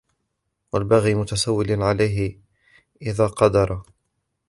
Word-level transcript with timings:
وَالْبَغْيَ 0.73 1.15
مُسْتَوْلٍ 1.15 1.81
عَلَيْهِ 1.83 2.39
إذَا 3.01 3.27
قَدَرَ 3.27 3.83